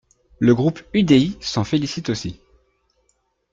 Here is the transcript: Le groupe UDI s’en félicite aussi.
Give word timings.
Le 0.39 0.55
groupe 0.55 0.81
UDI 0.95 1.37
s’en 1.41 1.63
félicite 1.63 2.09
aussi. 2.09 2.39